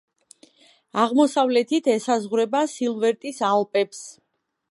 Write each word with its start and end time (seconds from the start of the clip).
აღმოსავლეთით 1.01 1.91
ესაზღვრება 1.95 2.63
სილვრეტის 2.73 3.43
ალპებს. 3.53 4.03